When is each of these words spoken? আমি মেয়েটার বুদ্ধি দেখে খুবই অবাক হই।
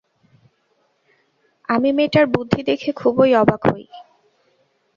আমি 1.69 1.89
মেয়েটার 1.91 2.25
বুদ্ধি 2.27 2.61
দেখে 2.63 2.89
খুবই 2.91 3.31
অবাক 3.35 3.61
হই। 3.67 3.85